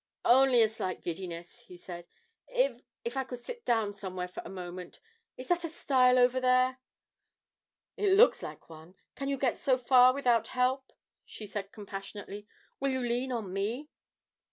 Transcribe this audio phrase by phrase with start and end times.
[0.25, 2.07] 'Only a slight giddiness,' he said;
[2.47, 4.99] 'if if I could sit down somewhere for a moment
[5.37, 6.79] is that a stile over there?'
[7.97, 8.95] 'It looks like one.
[9.15, 10.91] Can you get so far without help?'
[11.23, 12.47] she said compassionately.
[12.79, 13.91] 'Will you lean on me?'